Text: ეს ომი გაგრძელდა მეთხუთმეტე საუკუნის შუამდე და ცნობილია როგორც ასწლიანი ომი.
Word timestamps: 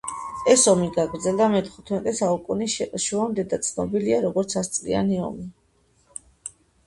ეს 0.51 0.61
ომი 0.69 0.85
გაგრძელდა 0.93 1.49
მეთხუთმეტე 1.55 2.13
საუკუნის 2.21 2.77
შუამდე 3.05 3.45
და 3.53 3.59
ცნობილია 3.67 4.21
როგორც 4.25 4.57
ასწლიანი 4.65 5.21
ომი. 5.27 5.47